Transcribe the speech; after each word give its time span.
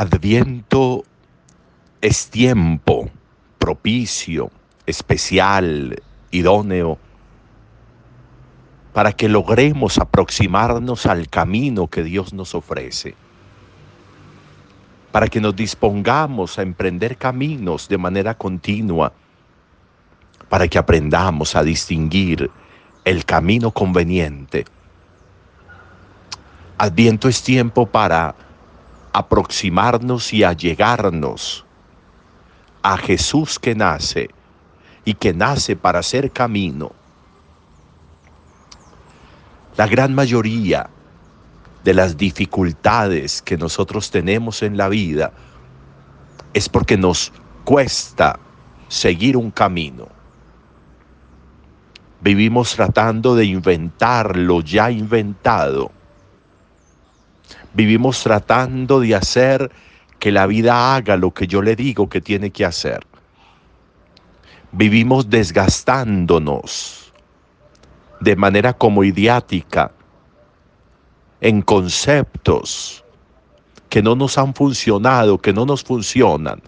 Adviento 0.00 1.04
es 2.00 2.30
tiempo 2.30 3.10
propicio, 3.58 4.50
especial, 4.86 6.02
idóneo, 6.30 6.96
para 8.94 9.12
que 9.12 9.28
logremos 9.28 9.98
aproximarnos 9.98 11.04
al 11.04 11.28
camino 11.28 11.86
que 11.88 12.02
Dios 12.02 12.32
nos 12.32 12.54
ofrece, 12.54 13.14
para 15.12 15.28
que 15.28 15.38
nos 15.38 15.54
dispongamos 15.54 16.58
a 16.58 16.62
emprender 16.62 17.18
caminos 17.18 17.86
de 17.86 17.98
manera 17.98 18.32
continua, 18.32 19.12
para 20.48 20.66
que 20.66 20.78
aprendamos 20.78 21.54
a 21.54 21.62
distinguir 21.62 22.50
el 23.04 23.26
camino 23.26 23.70
conveniente. 23.70 24.64
Adviento 26.78 27.28
es 27.28 27.42
tiempo 27.42 27.84
para 27.84 28.34
aproximarnos 29.12 30.32
y 30.32 30.44
allegarnos 30.44 31.64
a 32.82 32.96
Jesús 32.96 33.58
que 33.58 33.74
nace 33.74 34.30
y 35.04 35.14
que 35.14 35.32
nace 35.32 35.76
para 35.76 36.02
ser 36.02 36.30
camino. 36.30 36.92
La 39.76 39.86
gran 39.86 40.14
mayoría 40.14 40.88
de 41.84 41.94
las 41.94 42.16
dificultades 42.16 43.42
que 43.42 43.56
nosotros 43.56 44.10
tenemos 44.10 44.62
en 44.62 44.76
la 44.76 44.88
vida 44.88 45.32
es 46.52 46.68
porque 46.68 46.96
nos 46.96 47.32
cuesta 47.64 48.38
seguir 48.88 49.36
un 49.36 49.50
camino. 49.50 50.08
Vivimos 52.20 52.74
tratando 52.74 53.34
de 53.34 53.46
inventar 53.46 54.36
lo 54.36 54.60
ya 54.60 54.90
inventado. 54.90 55.90
Vivimos 57.74 58.22
tratando 58.22 59.00
de 59.00 59.14
hacer 59.14 59.70
que 60.18 60.32
la 60.32 60.46
vida 60.46 60.94
haga 60.94 61.16
lo 61.16 61.32
que 61.32 61.46
yo 61.46 61.62
le 61.62 61.76
digo 61.76 62.08
que 62.08 62.20
tiene 62.20 62.50
que 62.50 62.64
hacer. 62.64 63.00
Vivimos 64.72 65.30
desgastándonos 65.30 67.12
de 68.20 68.36
manera 68.36 68.72
como 68.72 69.02
idiática 69.02 69.92
en 71.40 71.62
conceptos 71.62 73.04
que 73.88 74.02
no 74.02 74.14
nos 74.14 74.38
han 74.38 74.54
funcionado, 74.54 75.38
que 75.38 75.52
no 75.52 75.64
nos 75.64 75.82
funcionan 75.82 76.62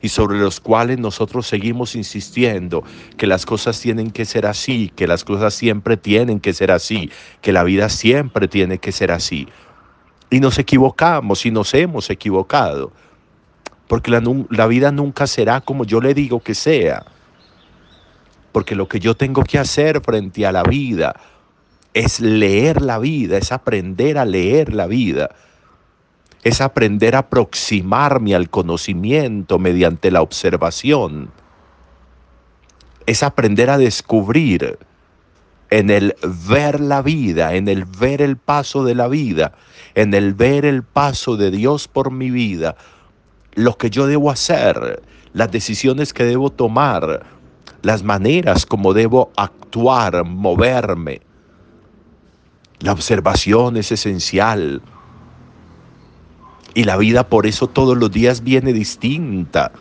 y 0.00 0.08
sobre 0.08 0.38
los 0.38 0.60
cuales 0.60 0.98
nosotros 0.98 1.46
seguimos 1.46 1.96
insistiendo 1.96 2.84
que 3.16 3.26
las 3.26 3.44
cosas 3.44 3.80
tienen 3.80 4.10
que 4.10 4.24
ser 4.24 4.46
así, 4.46 4.92
que 4.94 5.06
las 5.06 5.24
cosas 5.24 5.54
siempre 5.54 5.96
tienen 5.96 6.40
que 6.40 6.52
ser 6.52 6.70
así, 6.70 7.10
que 7.40 7.52
la 7.52 7.64
vida 7.64 7.88
siempre 7.88 8.46
tiene 8.46 8.78
que 8.78 8.92
ser 8.92 9.10
así. 9.10 9.48
Y 10.30 10.40
nos 10.40 10.58
equivocamos 10.58 11.46
y 11.46 11.50
nos 11.50 11.72
hemos 11.74 12.10
equivocado. 12.10 12.92
Porque 13.86 14.10
la, 14.10 14.22
la, 14.50 14.66
vida 14.66 14.92
nunca 14.92 15.26
será 15.26 15.60
como 15.60 15.84
yo 15.84 16.00
le 16.00 16.12
digo 16.12 16.40
que 16.40 16.54
sea. 16.54 17.04
Porque 18.52 18.74
lo 18.74 18.88
que 18.88 19.00
yo 19.00 19.14
tengo 19.14 19.42
que 19.44 19.58
hacer 19.58 20.00
frente 20.02 20.46
a 20.46 20.52
la 20.52 20.62
vida 20.62 21.14
es 21.94 22.20
leer 22.20 22.82
la 22.82 22.98
vida, 22.98 23.38
es 23.38 23.50
aprender 23.50 24.18
a 24.18 24.24
leer 24.24 24.74
la 24.74 24.86
vida. 24.86 25.30
Es 26.44 26.60
aprender 26.60 27.16
a 27.16 27.20
aproximarme 27.20 28.34
al 28.34 28.48
conocimiento 28.50 29.58
mediante 29.58 30.10
la 30.10 30.22
observación. 30.22 31.30
Es 33.06 33.22
aprender 33.22 33.70
a 33.70 33.78
descubrir 33.78 34.78
en 35.70 35.90
el 35.90 36.14
ver 36.48 36.80
la 36.80 37.02
vida, 37.02 37.54
en 37.54 37.68
el 37.68 37.84
ver 37.84 38.22
el 38.22 38.36
paso 38.36 38.84
de 38.84 38.94
la 38.94 39.08
vida, 39.08 39.52
en 39.94 40.14
el 40.14 40.34
ver 40.34 40.64
el 40.64 40.82
paso 40.82 41.36
de 41.36 41.50
Dios 41.50 41.88
por 41.88 42.10
mi 42.10 42.30
vida, 42.30 42.76
lo 43.54 43.76
que 43.76 43.90
yo 43.90 44.06
debo 44.06 44.30
hacer, 44.30 45.02
las 45.32 45.50
decisiones 45.50 46.12
que 46.12 46.24
debo 46.24 46.50
tomar, 46.50 47.26
las 47.82 48.02
maneras 48.02 48.66
como 48.66 48.94
debo 48.94 49.30
actuar, 49.36 50.24
moverme. 50.24 51.20
La 52.80 52.92
observación 52.92 53.76
es 53.76 53.92
esencial. 53.92 54.80
Y 56.74 56.84
la 56.84 56.96
vida 56.96 57.28
por 57.28 57.46
eso 57.46 57.66
todos 57.66 57.96
los 57.96 58.10
días 58.10 58.42
viene 58.42 58.72
distinta. 58.72 59.72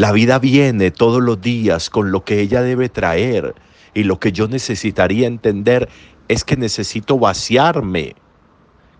La 0.00 0.12
vida 0.12 0.38
viene 0.38 0.90
todos 0.90 1.22
los 1.22 1.42
días 1.42 1.90
con 1.90 2.10
lo 2.10 2.24
que 2.24 2.40
ella 2.40 2.62
debe 2.62 2.88
traer 2.88 3.54
y 3.92 4.04
lo 4.04 4.18
que 4.18 4.32
yo 4.32 4.48
necesitaría 4.48 5.26
entender 5.26 5.90
es 6.26 6.42
que 6.42 6.56
necesito 6.56 7.18
vaciarme 7.18 8.14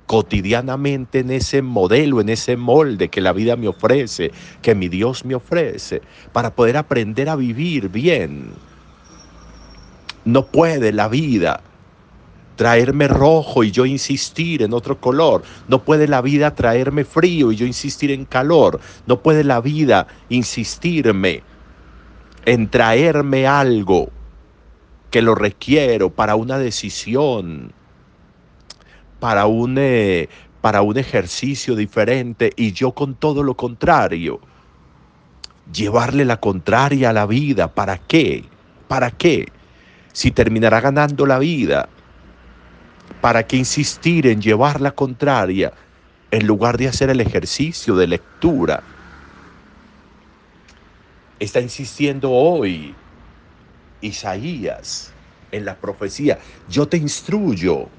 cotidianamente 0.04 1.20
en 1.20 1.30
ese 1.30 1.62
modelo, 1.62 2.20
en 2.20 2.28
ese 2.28 2.58
molde 2.58 3.08
que 3.08 3.22
la 3.22 3.32
vida 3.32 3.56
me 3.56 3.66
ofrece, 3.66 4.30
que 4.60 4.74
mi 4.74 4.88
Dios 4.88 5.24
me 5.24 5.34
ofrece, 5.34 6.02
para 6.34 6.54
poder 6.54 6.76
aprender 6.76 7.30
a 7.30 7.36
vivir 7.36 7.88
bien. 7.88 8.50
No 10.26 10.44
puede 10.48 10.92
la 10.92 11.08
vida 11.08 11.62
traerme 12.60 13.08
rojo 13.08 13.64
y 13.64 13.70
yo 13.70 13.86
insistir 13.86 14.60
en 14.60 14.74
otro 14.74 15.00
color. 15.00 15.42
No 15.66 15.82
puede 15.82 16.06
la 16.06 16.20
vida 16.20 16.54
traerme 16.54 17.04
frío 17.06 17.52
y 17.52 17.56
yo 17.56 17.64
insistir 17.64 18.10
en 18.10 18.26
calor. 18.26 18.80
No 19.06 19.22
puede 19.22 19.44
la 19.44 19.62
vida 19.62 20.06
insistirme 20.28 21.42
en 22.44 22.68
traerme 22.68 23.46
algo 23.46 24.10
que 25.10 25.22
lo 25.22 25.34
requiero 25.34 26.10
para 26.10 26.36
una 26.36 26.58
decisión, 26.58 27.72
para 29.20 29.46
un, 29.46 29.76
eh, 29.78 30.28
para 30.60 30.82
un 30.82 30.98
ejercicio 30.98 31.74
diferente 31.74 32.52
y 32.56 32.72
yo 32.72 32.92
con 32.92 33.14
todo 33.14 33.42
lo 33.42 33.54
contrario. 33.54 34.38
Llevarle 35.72 36.26
la 36.26 36.38
contraria 36.38 37.08
a 37.08 37.14
la 37.14 37.24
vida, 37.24 37.72
¿para 37.72 37.96
qué? 37.96 38.44
¿Para 38.86 39.10
qué? 39.10 39.46
Si 40.12 40.30
terminará 40.30 40.82
ganando 40.82 41.24
la 41.24 41.38
vida, 41.38 41.88
¿Para 43.20 43.46
qué 43.46 43.56
insistir 43.58 44.26
en 44.26 44.40
llevar 44.40 44.80
la 44.80 44.92
contraria 44.92 45.72
en 46.30 46.46
lugar 46.46 46.78
de 46.78 46.88
hacer 46.88 47.10
el 47.10 47.20
ejercicio 47.20 47.94
de 47.96 48.06
lectura? 48.06 48.88
Está 51.38 51.60
insistiendo 51.60 52.30
hoy 52.30 53.00
Isaías 54.00 55.16
en 55.50 55.64
la 55.64 55.80
profecía. 55.80 56.38
Yo 56.66 56.88
te 56.88 56.96
instruyo, 56.96 57.92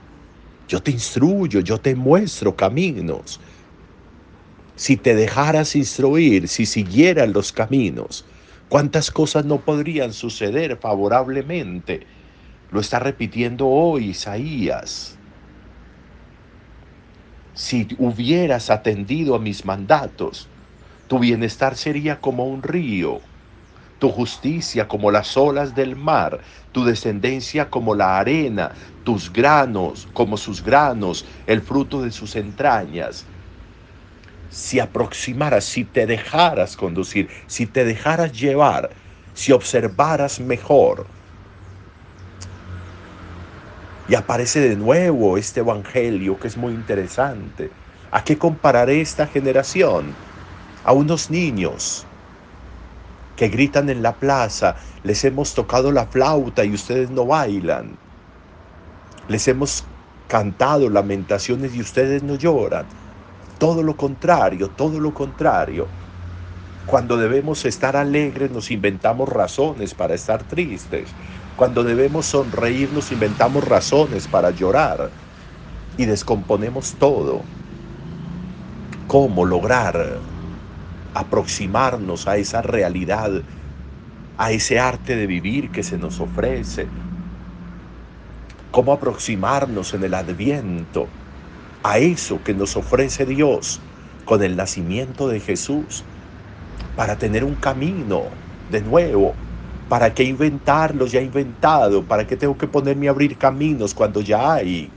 yo 0.67 0.81
te 0.83 0.91
instruyo, 0.91 1.61
yo 1.61 1.79
te 1.81 1.95
muestro 1.95 2.55
caminos. 2.55 3.41
Si 4.75 4.97
te 4.97 5.15
dejaras 5.15 5.75
instruir, 5.75 6.47
si 6.47 6.65
siguieras 6.65 7.29
los 7.29 7.51
caminos, 7.51 8.27
¿cuántas 8.67 9.11
cosas 9.11 9.45
no 9.45 9.63
podrían 9.63 10.13
suceder 10.13 10.77
favorablemente? 10.81 12.07
Lo 12.71 12.79
está 12.79 12.99
repitiendo 12.99 13.67
hoy 13.67 14.11
Isaías. 14.11 15.19
Si 17.53 17.87
hubieras 17.97 18.69
atendido 18.69 19.35
a 19.35 19.39
mis 19.39 19.65
mandatos, 19.65 20.49
tu 21.07 21.19
bienestar 21.19 21.75
sería 21.75 22.21
como 22.21 22.47
un 22.47 22.63
río, 22.63 23.21
tu 23.99 24.09
justicia 24.09 24.87
como 24.87 25.11
las 25.11 25.37
olas 25.37 25.75
del 25.75 25.95
mar, 25.97 26.43
tu 26.71 26.85
descendencia 26.85 27.69
como 27.69 27.95
la 27.95 28.19
arena, 28.19 28.73
tus 29.03 29.33
granos 29.33 30.07
como 30.13 30.37
sus 30.37 30.63
granos, 30.63 31.25
el 31.47 31.61
fruto 31.61 32.01
de 32.01 32.11
sus 32.11 32.35
entrañas. 32.37 33.27
Si 34.49 34.79
aproximaras, 34.79 35.65
si 35.65 35.85
te 35.85 36.05
dejaras 36.05 36.75
conducir, 36.75 37.31
si 37.47 37.67
te 37.67 37.85
dejaras 37.85 38.33
llevar, 38.33 38.95
si 39.33 39.51
observaras 39.51 40.39
mejor, 40.39 41.11
y 44.11 44.15
aparece 44.15 44.59
de 44.59 44.75
nuevo 44.75 45.37
este 45.37 45.61
Evangelio 45.61 46.37
que 46.37 46.49
es 46.49 46.57
muy 46.57 46.73
interesante. 46.73 47.71
¿A 48.11 48.25
qué 48.25 48.37
compararé 48.37 48.99
esta 48.99 49.25
generación? 49.25 50.17
A 50.83 50.91
unos 50.91 51.29
niños 51.29 52.05
que 53.37 53.47
gritan 53.47 53.89
en 53.89 54.01
la 54.03 54.19
plaza, 54.19 54.75
les 55.03 55.23
hemos 55.23 55.53
tocado 55.53 55.93
la 55.93 56.07
flauta 56.07 56.65
y 56.65 56.73
ustedes 56.73 57.09
no 57.09 57.25
bailan. 57.25 57.95
Les 59.29 59.47
hemos 59.47 59.85
cantado 60.27 60.89
lamentaciones 60.89 61.73
y 61.73 61.79
ustedes 61.79 62.21
no 62.21 62.35
lloran. 62.35 62.87
Todo 63.57 63.81
lo 63.81 63.95
contrario, 63.95 64.71
todo 64.71 64.99
lo 64.99 65.13
contrario. 65.13 65.87
Cuando 66.83 67.15
debemos 67.15 67.63
estar 67.63 67.95
alegres 67.95 68.51
nos 68.51 68.71
inventamos 68.71 69.29
razones 69.29 69.95
para 69.95 70.15
estar 70.15 70.43
tristes. 70.43 71.15
Cuando 71.61 71.83
debemos 71.83 72.25
sonreír 72.25 72.91
nos 72.91 73.11
inventamos 73.11 73.63
razones 73.63 74.27
para 74.27 74.49
llorar 74.49 75.11
y 75.95 76.05
descomponemos 76.05 76.95
todo. 76.97 77.39
¿Cómo 79.07 79.45
lograr 79.45 80.17
aproximarnos 81.13 82.27
a 82.27 82.37
esa 82.37 82.63
realidad, 82.63 83.43
a 84.39 84.51
ese 84.51 84.79
arte 84.79 85.15
de 85.15 85.27
vivir 85.27 85.69
que 85.69 85.83
se 85.83 85.99
nos 85.99 86.19
ofrece? 86.19 86.87
¿Cómo 88.71 88.91
aproximarnos 88.91 89.93
en 89.93 90.03
el 90.03 90.15
adviento 90.15 91.05
a 91.83 91.99
eso 91.99 92.39
que 92.43 92.55
nos 92.55 92.75
ofrece 92.75 93.27
Dios 93.27 93.79
con 94.25 94.41
el 94.41 94.57
nacimiento 94.57 95.27
de 95.27 95.39
Jesús, 95.39 96.03
para 96.95 97.17
tener 97.17 97.43
un 97.43 97.53
camino 97.53 98.23
de 98.71 98.81
nuevo. 98.81 99.35
¿Para 99.91 100.13
qué 100.13 100.23
inventarlos 100.23 101.11
ya 101.11 101.19
inventado? 101.19 102.07
¿Para 102.07 102.25
qué 102.25 102.37
tengo 102.37 102.57
que 102.57 102.65
ponerme 102.69 103.09
a 103.09 103.11
abrir 103.11 103.37
caminos 103.37 103.93
cuando 103.93 104.21
ya 104.21 104.53
hay? 104.53 104.95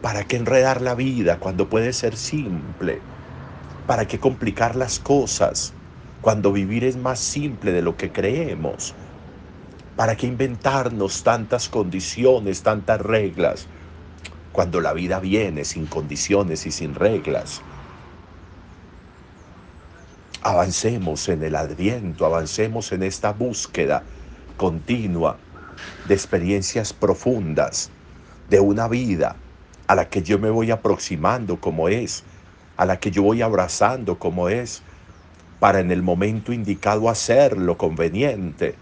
¿Para 0.00 0.22
qué 0.28 0.36
enredar 0.36 0.80
la 0.80 0.94
vida 0.94 1.40
cuando 1.40 1.68
puede 1.68 1.92
ser 1.92 2.16
simple? 2.16 3.02
¿Para 3.84 4.06
qué 4.06 4.20
complicar 4.20 4.76
las 4.76 5.00
cosas 5.00 5.74
cuando 6.20 6.52
vivir 6.52 6.84
es 6.84 6.96
más 6.96 7.18
simple 7.18 7.72
de 7.72 7.82
lo 7.82 7.96
que 7.96 8.12
creemos? 8.12 8.94
¿Para 9.96 10.14
qué 10.14 10.28
inventarnos 10.28 11.24
tantas 11.24 11.68
condiciones, 11.68 12.62
tantas 12.62 13.00
reglas, 13.00 13.66
cuando 14.52 14.80
la 14.80 14.92
vida 14.92 15.18
viene 15.18 15.64
sin 15.64 15.88
condiciones 15.88 16.64
y 16.64 16.70
sin 16.70 16.94
reglas? 16.94 17.64
Avancemos 20.44 21.28
en 21.28 21.44
el 21.44 21.54
adviento, 21.54 22.26
avancemos 22.26 22.90
en 22.90 23.04
esta 23.04 23.32
búsqueda 23.32 24.02
continua 24.56 25.38
de 26.08 26.14
experiencias 26.14 26.92
profundas, 26.92 27.90
de 28.50 28.58
una 28.58 28.88
vida 28.88 29.36
a 29.86 29.94
la 29.94 30.08
que 30.08 30.22
yo 30.22 30.40
me 30.40 30.50
voy 30.50 30.72
aproximando 30.72 31.60
como 31.60 31.88
es, 31.88 32.24
a 32.76 32.86
la 32.86 32.98
que 32.98 33.12
yo 33.12 33.22
voy 33.22 33.40
abrazando 33.40 34.18
como 34.18 34.48
es, 34.48 34.82
para 35.60 35.78
en 35.78 35.92
el 35.92 36.02
momento 36.02 36.52
indicado 36.52 37.08
hacer 37.08 37.56
lo 37.56 37.78
conveniente, 37.78 38.74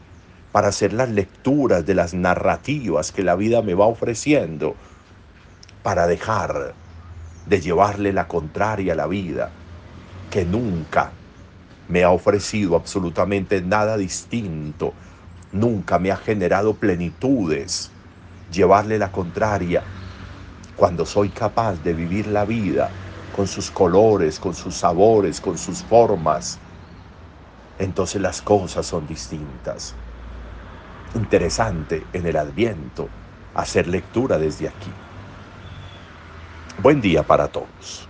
para 0.52 0.68
hacer 0.68 0.94
las 0.94 1.10
lecturas 1.10 1.84
de 1.84 1.94
las 1.94 2.14
narrativas 2.14 3.12
que 3.12 3.22
la 3.22 3.36
vida 3.36 3.60
me 3.60 3.74
va 3.74 3.84
ofreciendo, 3.86 4.76
para 5.82 6.06
dejar 6.06 6.74
de 7.44 7.60
llevarle 7.60 8.14
la 8.14 8.28
contraria 8.28 8.94
a 8.94 8.96
la 8.96 9.06
vida, 9.06 9.50
que 10.30 10.46
nunca 10.46 11.19
me 11.90 12.04
ha 12.04 12.10
ofrecido 12.10 12.76
absolutamente 12.76 13.62
nada 13.62 13.96
distinto, 13.96 14.94
nunca 15.52 15.98
me 15.98 16.10
ha 16.10 16.16
generado 16.16 16.74
plenitudes, 16.78 17.90
llevarle 18.50 18.98
la 18.98 19.12
contraria, 19.12 19.84
cuando 20.76 21.04
soy 21.06 21.30
capaz 21.30 21.82
de 21.82 21.94
vivir 21.94 22.26
la 22.28 22.44
vida 22.46 22.92
con 23.32 23.46
sus 23.46 23.70
colores, 23.70 24.38
con 24.38 24.54
sus 24.54 24.76
sabores, 24.76 25.40
con 25.40 25.58
sus 25.58 25.82
formas, 25.82 26.58
entonces 27.78 28.20
las 28.20 28.42
cosas 28.42 28.86
son 28.86 29.06
distintas 29.06 29.96
interesante 31.14 32.08
en 32.12 32.26
el 32.26 32.36
adviento 32.36 33.08
hacer 33.54 33.86
lectura 33.88 34.38
desde 34.38 34.68
aquí. 34.68 34.90
Buen 36.76 37.00
día 37.00 37.26
para 37.26 37.48
todos. 37.48 38.09